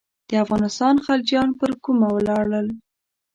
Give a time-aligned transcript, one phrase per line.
[0.29, 2.67] د افغانستان خلجیان پر کومه ولاړل.